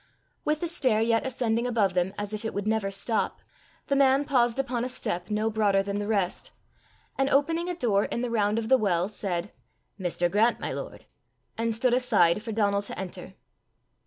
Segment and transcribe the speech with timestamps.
[0.43, 3.41] With the stair yet ascending above them as if it would never stop,
[3.85, 6.49] the man paused upon a step no broader than the rest,
[7.19, 9.51] and opening a door in the round of the well, said,
[9.99, 10.27] "Mr.
[10.27, 11.05] Grant, my lord,"
[11.55, 13.35] and stood aside for Donal to enter.